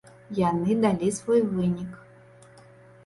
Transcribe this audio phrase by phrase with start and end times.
[0.37, 1.91] Яны далі свой вынік.